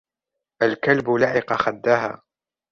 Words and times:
الكلب 0.61 1.09
لعق 1.09 1.53
خدها. 1.53 2.21